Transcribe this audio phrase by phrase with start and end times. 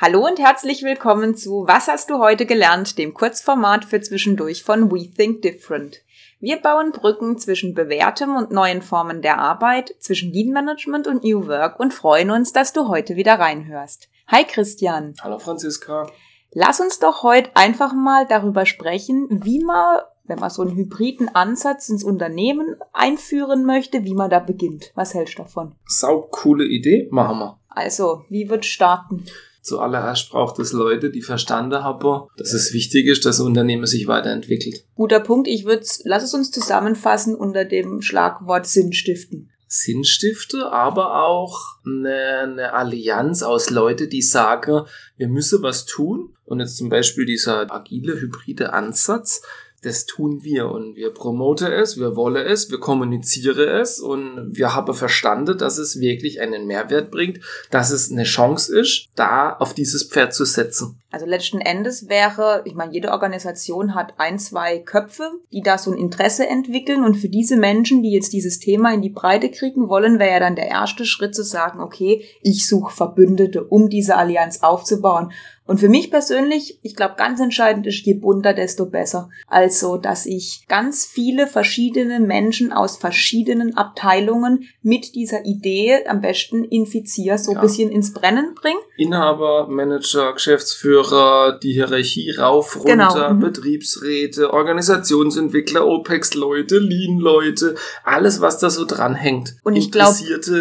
[0.00, 4.92] Hallo und herzlich willkommen zu Was hast du heute gelernt, dem Kurzformat für zwischendurch von
[4.92, 6.04] We Think Different.
[6.38, 11.48] Wir bauen Brücken zwischen bewährtem und neuen Formen der Arbeit, zwischen Lean Management und New
[11.48, 14.08] Work und freuen uns, dass du heute wieder reinhörst.
[14.28, 15.14] Hi Christian.
[15.20, 16.08] Hallo Franziska.
[16.52, 21.34] Lass uns doch heute einfach mal darüber sprechen, wie man, wenn man so einen hybriden
[21.34, 24.92] Ansatz ins Unternehmen einführen möchte, wie man da beginnt.
[24.94, 25.74] Was hältst du davon?
[25.86, 27.58] Sau coole Idee, machen wir.
[27.68, 29.24] Also, wie wird starten?
[29.62, 34.06] Zuallererst braucht es Leute, die verstanden haben, dass es wichtig ist, dass das Unternehmen sich
[34.06, 34.84] weiterentwickelt.
[34.94, 35.48] Guter Punkt.
[35.48, 39.50] Ich würde, lass es uns zusammenfassen unter dem Schlagwort Sinn stiften.
[39.68, 44.86] Sinn stifte, aber auch eine, eine Allianz aus Leuten, die sagen,
[45.18, 46.34] wir müssen was tun.
[46.46, 49.42] Und jetzt zum Beispiel dieser agile, hybride Ansatz,
[49.82, 54.74] das tun wir und wir promote es, wir wollen es, wir kommunizieren es und wir
[54.74, 57.40] haben verstanden, dass es wirklich einen Mehrwert bringt,
[57.70, 61.00] dass es eine Chance ist, da auf dieses Pferd zu setzen.
[61.10, 65.90] Also letzten Endes wäre, ich meine, jede Organisation hat ein, zwei Köpfe, die da so
[65.90, 69.88] ein Interesse entwickeln und für diese Menschen, die jetzt dieses Thema in die Breite kriegen
[69.88, 74.16] wollen, wäre ja dann der erste Schritt zu sagen, okay, ich suche Verbündete, um diese
[74.16, 75.32] Allianz aufzubauen.
[75.68, 79.28] Und für mich persönlich, ich glaube, ganz entscheidend ist, je bunter, desto besser.
[79.46, 86.64] Also, dass ich ganz viele verschiedene Menschen aus verschiedenen Abteilungen mit dieser Idee am besten
[86.64, 87.58] infiziere, so ja.
[87.58, 88.78] ein bisschen ins Brennen bringe.
[88.96, 93.34] Inhaber, Manager, Geschäftsführer, die Hierarchie rauf, runter, genau.
[93.34, 93.40] Mhm.
[93.40, 97.74] Betriebsräte, Organisationsentwickler, OPEX-Leute, Lean-Leute,
[98.04, 99.56] alles, was da so dranhängt.
[99.64, 100.16] Und ich glaube.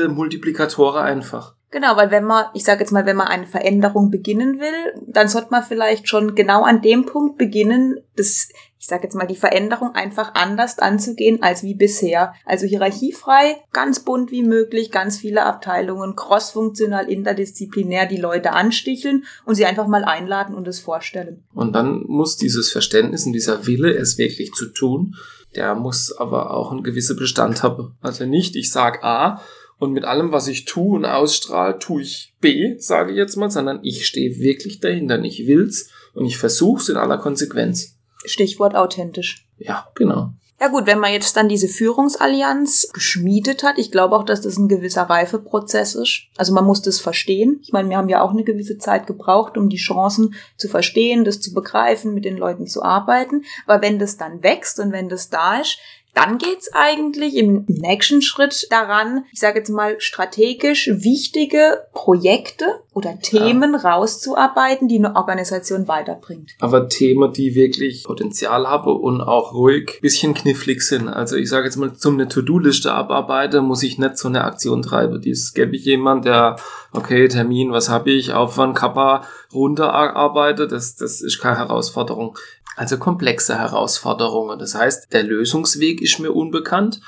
[0.10, 1.57] Multiplikatoren einfach.
[1.70, 5.28] Genau, weil wenn man, ich sage jetzt mal, wenn man eine Veränderung beginnen will, dann
[5.28, 8.48] sollte man vielleicht schon genau an dem Punkt beginnen, das,
[8.80, 12.34] ich sage jetzt mal, die Veränderung einfach anders anzugehen als wie bisher.
[12.46, 19.56] Also hierarchiefrei, ganz bunt wie möglich, ganz viele Abteilungen, crossfunktional, interdisziplinär die Leute ansticheln und
[19.56, 21.44] sie einfach mal einladen und es vorstellen.
[21.54, 25.16] Und dann muss dieses Verständnis und dieser Wille, es wirklich zu tun,
[25.58, 27.98] der muss aber auch einen gewissen Bestand haben.
[28.00, 29.42] Also nicht, ich sag A
[29.80, 33.52] und mit allem, was ich tue und ausstrahle, tue ich B, sage ich jetzt mal,
[33.52, 35.22] sondern ich stehe wirklich dahinter.
[35.24, 37.96] Ich will's und ich versuch's in aller Konsequenz.
[38.26, 39.46] Stichwort authentisch.
[39.58, 40.32] Ja, genau.
[40.60, 44.58] Ja gut, wenn man jetzt dann diese Führungsallianz geschmiedet hat, ich glaube auch, dass das
[44.58, 46.24] ein gewisser Reifeprozess ist.
[46.36, 47.60] Also man muss das verstehen.
[47.62, 51.26] Ich meine, wir haben ja auch eine gewisse Zeit gebraucht, um die Chancen zu verstehen,
[51.26, 53.44] das zu begreifen, mit den Leuten zu arbeiten.
[53.68, 55.78] Aber wenn das dann wächst und wenn das da ist,
[56.14, 63.20] dann geht's eigentlich im nächsten Schritt daran, ich sage jetzt mal strategisch wichtige Projekte oder
[63.20, 63.94] Themen ja.
[63.94, 66.56] rauszuarbeiten, die eine Organisation weiterbringt.
[66.60, 71.08] Aber Themen, die wirklich Potenzial haben und auch ruhig bisschen knifflig sind.
[71.08, 74.82] Also ich sage jetzt mal, zum eine To-Do-Liste abarbeiten, muss ich nicht so eine Aktion
[74.82, 75.22] treiben.
[75.22, 76.56] Dies gäbe ich jemand, der,
[76.94, 79.24] okay, Termin, was habe ich, Aufwand, Kappa,
[79.54, 82.36] runterarbeitet, das, das ist keine Herausforderung.
[82.78, 84.60] Also komplexe Herausforderungen.
[84.60, 87.02] Das heißt, der Lösungsweg ist mir unbekannt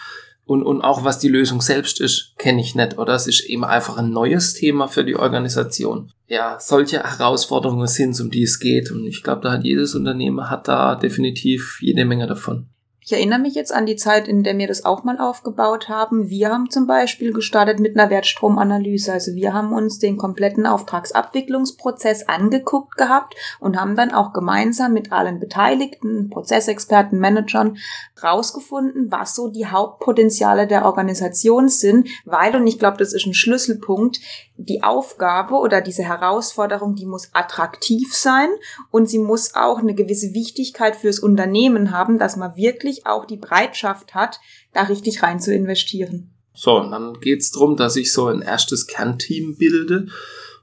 [0.45, 2.97] und, und auch was die Lösung selbst ist, kenne ich nicht.
[2.97, 6.11] Oder es ist eben einfach ein neues Thema für die Organisation.
[6.27, 8.89] Ja, solche Herausforderungen sind, um die es geht.
[8.89, 12.67] Und ich glaube, da hat jedes Unternehmen hat da definitiv jede Menge davon.
[13.01, 16.29] Ich erinnere mich jetzt an die Zeit, in der wir das auch mal aufgebaut haben.
[16.29, 19.13] Wir haben zum Beispiel gestartet mit einer Wertstromanalyse.
[19.13, 25.13] Also wir haben uns den kompletten Auftragsabwicklungsprozess angeguckt gehabt und haben dann auch gemeinsam mit
[25.13, 27.77] allen Beteiligten, Prozessexperten, Managern
[28.21, 33.33] rausgefunden, was so die Hauptpotenziale der Organisation sind, weil, und ich glaube, das ist ein
[33.33, 34.19] Schlüsselpunkt,
[34.59, 38.49] die Aufgabe oder diese Herausforderung, die muss attraktiv sein
[38.91, 43.37] und sie muss auch eine gewisse Wichtigkeit fürs Unternehmen haben, dass man wirklich auch die
[43.37, 44.39] Bereitschaft hat,
[44.73, 46.31] da richtig rein zu investieren.
[46.53, 50.07] So, und dann geht's drum, dass ich so ein erstes Kernteam bilde.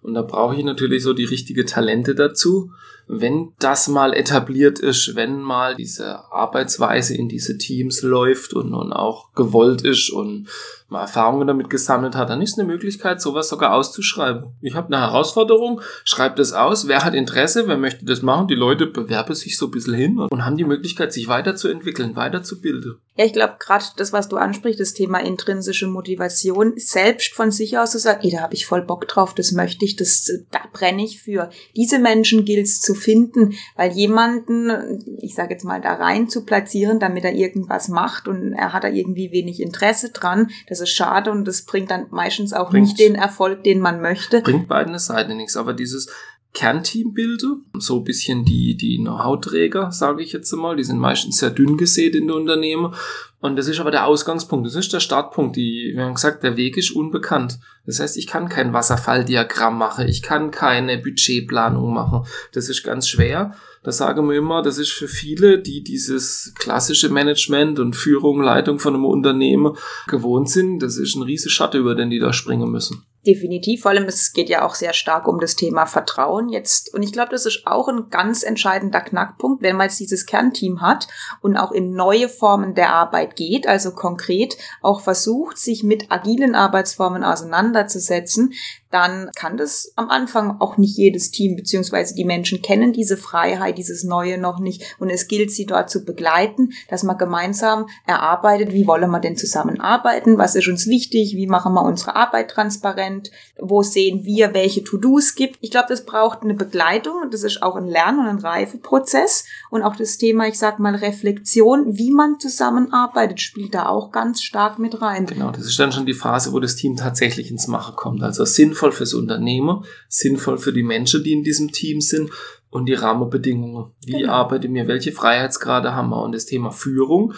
[0.02, 2.70] Und da brauche ich natürlich so die richtige Talente dazu.
[3.08, 8.92] Wenn das mal etabliert ist, wenn mal diese Arbeitsweise in diese Teams läuft und, und
[8.92, 10.48] auch gewollt ist und
[10.88, 14.54] mal Erfahrungen damit gesammelt hat, dann ist eine Möglichkeit, sowas sogar auszuschreiben.
[14.60, 18.54] Ich habe eine Herausforderung, schreibe das aus, wer hat Interesse, wer möchte das machen, die
[18.54, 22.98] Leute bewerben sich so ein bisschen hin und haben die Möglichkeit, sich weiterzuentwickeln, weiterzubilden.
[23.16, 27.78] Ja, ich glaube, gerade das, was du ansprichst, das Thema intrinsische Motivation, selbst von sich
[27.78, 30.60] aus zu sagen, ey, da habe ich voll Bock drauf, das möchte ich, das, da
[30.72, 31.50] brenne ich für.
[31.74, 36.44] Diese Menschen gilt es zu finden, weil jemanden, ich sage jetzt mal, da rein zu
[36.44, 40.90] platzieren, damit er irgendwas macht und er hat da irgendwie wenig Interesse dran, das ist
[40.90, 44.40] schade und das bringt dann meistens auch bringt, nicht den Erfolg, den man möchte.
[44.40, 46.10] Bringt beiden Seiten nichts, aber dieses
[46.56, 51.36] Kernteam bilde, so ein bisschen die, die Know-how-Träger, sage ich jetzt mal, die sind meistens
[51.36, 52.94] sehr dünn gesät in den Unternehmen.
[53.40, 55.56] Und das ist aber der Ausgangspunkt, das ist der Startpunkt.
[55.56, 57.58] Die, wir haben gesagt, der Weg ist unbekannt.
[57.84, 62.26] Das heißt, ich kann kein Wasserfalldiagramm machen, ich kann keine Budgetplanung machen.
[62.52, 63.54] Das ist ganz schwer.
[63.82, 68.78] Das sagen wir immer, das ist für viele, die dieses klassische Management und Führung, Leitung
[68.78, 69.76] von einem Unternehmen
[70.08, 73.04] gewohnt sind, das ist ein riesiger Schatten, über den die da springen müssen.
[73.26, 76.94] Definitiv, vor allem es geht ja auch sehr stark um das Thema Vertrauen jetzt.
[76.94, 80.80] Und ich glaube, das ist auch ein ganz entscheidender Knackpunkt, wenn man jetzt dieses Kernteam
[80.80, 81.08] hat
[81.40, 86.54] und auch in neue Formen der Arbeit geht, also konkret auch versucht, sich mit agilen
[86.54, 88.52] Arbeitsformen auseinanderzusetzen,
[88.90, 93.78] dann kann das am Anfang auch nicht jedes Team, beziehungsweise die Menschen kennen diese Freiheit,
[93.78, 94.96] dieses Neue noch nicht.
[94.98, 99.36] Und es gilt, sie dort zu begleiten, dass man gemeinsam erarbeitet, wie wollen wir denn
[99.36, 104.82] zusammenarbeiten, was ist uns wichtig, wie machen wir unsere Arbeit transparent, wo sehen wir, welche
[104.84, 105.58] To-Dos gibt.
[105.60, 109.44] Ich glaube, das braucht eine Begleitung das ist auch ein Lern- und ein Reifeprozess.
[109.70, 114.42] Und auch das Thema, ich sag mal, Reflexion, wie man zusammenarbeitet, spielt da auch ganz
[114.42, 115.26] stark mit rein.
[115.26, 118.22] Genau, das ist dann schon die Phase, wo das Team tatsächlich ins Machen kommt.
[118.22, 122.30] Also Sinn sinnvoll fürs Unternehmen, sinnvoll für die Menschen, die in diesem Team sind
[122.70, 123.92] und die Rahmenbedingungen.
[124.04, 124.32] Wie genau.
[124.32, 127.32] arbeiten wir, welche Freiheitsgrade haben wir und das Thema Führung.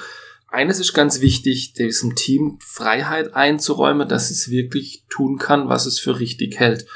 [0.49, 6.01] Eines ist ganz wichtig, diesem Team Freiheit einzuräumen, dass es wirklich tun kann, was es
[6.01, 6.87] für richtig hält.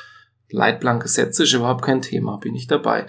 [0.51, 3.07] Leitblanke Sätze ist überhaupt kein Thema, bin ich dabei.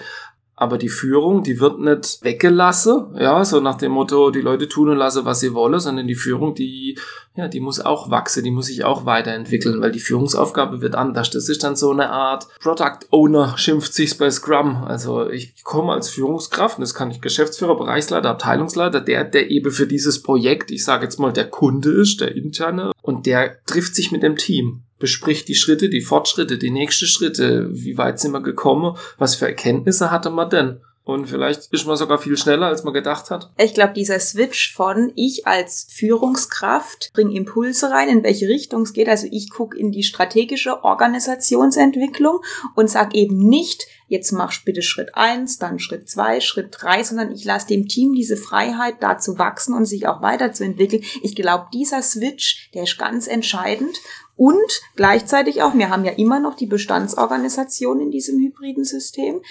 [0.64, 4.88] Aber die Führung, die wird nicht weggelassen, ja, so nach dem Motto, die Leute tun
[4.88, 6.98] und lassen, was sie wollen, sondern die Führung, die,
[7.36, 11.32] ja, die muss auch wachsen, die muss sich auch weiterentwickeln, weil die Führungsaufgabe wird anders.
[11.32, 14.86] Das ist dann so eine Art Product Owner, schimpft sich's bei Scrum.
[14.86, 19.70] Also ich komme als Führungskraft, und das kann ich Geschäftsführer, Bereichsleiter, Abteilungsleiter, der, der eben
[19.70, 23.96] für dieses Projekt, ich sage jetzt mal, der Kunde ist, der interne, und der trifft
[23.96, 28.32] sich mit dem Team bespricht die Schritte, die Fortschritte, die nächsten Schritte, wie weit sind
[28.32, 30.80] wir gekommen, was für Erkenntnisse hatte man denn?
[31.06, 33.52] Und vielleicht ist man sogar viel schneller, als man gedacht hat.
[33.58, 38.94] Ich glaube, dieser Switch von ich als Führungskraft bringe Impulse rein, in welche Richtung es
[38.94, 39.10] geht.
[39.10, 42.40] Also ich gucke in die strategische Organisationsentwicklung
[42.76, 47.34] und sage eben nicht, jetzt mach bitte Schritt eins, dann Schritt zwei, Schritt drei, sondern
[47.34, 51.04] ich lasse dem Team diese Freiheit, da zu wachsen und sich auch weiterzuentwickeln.
[51.22, 53.98] Ich glaube, dieser Switch, der ist ganz entscheidend.
[54.38, 59.42] Und gleichzeitig auch, wir haben ja immer noch die Bestandsorganisation in diesem hybriden System.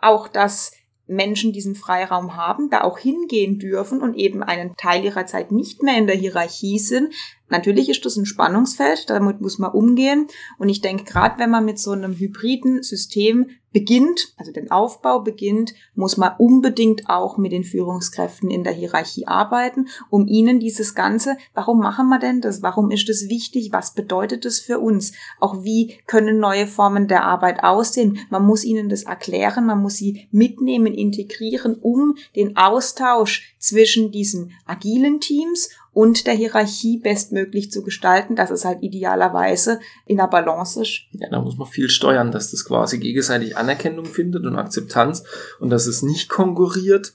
[0.00, 0.72] Auch das
[1.10, 5.82] Menschen diesen Freiraum haben, da auch hingehen dürfen und eben einen Teil ihrer Zeit nicht
[5.82, 7.12] mehr in der Hierarchie sind,
[7.50, 10.28] Natürlich ist das ein Spannungsfeld, damit muss man umgehen.
[10.58, 15.20] Und ich denke, gerade wenn man mit so einem hybriden System beginnt, also den Aufbau
[15.20, 20.94] beginnt, muss man unbedingt auch mit den Führungskräften in der Hierarchie arbeiten, um ihnen dieses
[20.94, 22.62] Ganze, warum machen wir denn das?
[22.62, 23.70] Warum ist das wichtig?
[23.72, 25.12] Was bedeutet das für uns?
[25.38, 28.18] Auch wie können neue Formen der Arbeit aussehen?
[28.30, 34.52] Man muss ihnen das erklären, man muss sie mitnehmen, integrieren, um den Austausch zwischen diesen
[34.66, 35.70] agilen Teams
[36.00, 41.02] und der Hierarchie bestmöglich zu gestalten, dass es halt idealerweise in der Balance ist.
[41.12, 45.24] Ja, da muss man viel steuern, dass das quasi gegenseitig Anerkennung findet und Akzeptanz
[45.58, 47.12] und dass es nicht konkurriert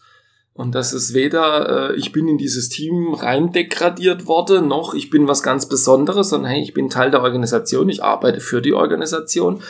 [0.53, 5.09] und dass es weder äh, ich bin in dieses Team rein degradiert worden, noch ich
[5.09, 8.73] bin was ganz Besonderes, sondern hey, ich bin Teil der Organisation, ich arbeite für die
[8.73, 9.63] Organisation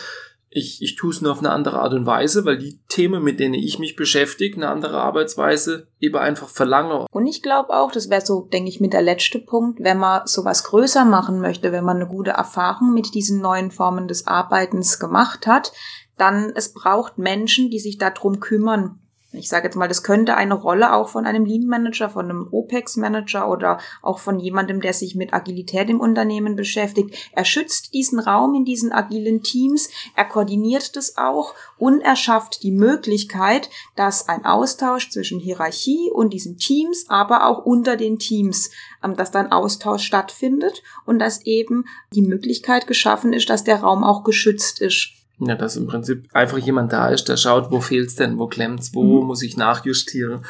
[0.56, 3.42] ich, ich tue es nur auf eine andere Art und Weise, weil die Themen, mit
[3.42, 7.08] denen ich mich beschäftige, eine andere Arbeitsweise eben einfach verlange.
[7.12, 10.26] Und ich glaube auch, das wäre so, denke ich, mit der letzte Punkt, wenn man
[10.26, 14.98] sowas größer machen möchte, wenn man eine gute Erfahrung mit diesen neuen Formen des Arbeitens
[14.98, 15.74] gemacht hat,
[16.18, 19.02] dann es braucht Menschen, die sich darum kümmern,
[19.38, 22.48] ich sage jetzt mal, das könnte eine Rolle auch von einem Lean Manager, von einem
[22.52, 27.16] OPEX Manager oder auch von jemandem, der sich mit Agilität im Unternehmen beschäftigt.
[27.32, 32.64] Er schützt diesen Raum in diesen agilen Teams, er koordiniert das auch und er schafft
[32.64, 38.72] die Möglichkeit, dass ein Austausch zwischen Hierarchie und diesen Teams, aber auch unter den Teams,
[39.04, 44.04] ähm, dass dann Austausch stattfindet und dass eben die Möglichkeit geschaffen ist, dass der Raum
[44.04, 45.25] auch geschützt ist.
[45.40, 48.94] Ja, dass im Prinzip einfach jemand da ist, der schaut, wo fehlt's denn, wo klemmt's,
[48.94, 49.28] wo mhm.
[49.28, 50.46] muss ich nachjustieren,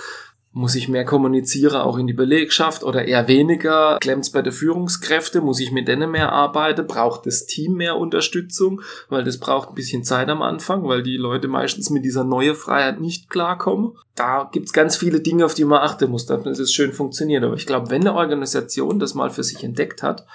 [0.56, 5.42] muss ich mehr kommunizieren, auch in die Belegschaft oder eher weniger, klemmt's bei der Führungskräfte,
[5.42, 9.75] muss ich mit denen mehr arbeiten, braucht das Team mehr Unterstützung, weil das braucht ein
[9.75, 13.98] bisschen Zeit am Anfang, weil die Leute meistens mit dieser neuen Freiheit nicht klarkommen.
[14.15, 17.44] Da gibt's ganz viele Dinge, auf die man achten muss, damit es schön funktioniert.
[17.44, 20.25] Aber ich glaube, wenn eine Organisation das mal für sich entdeckt hat,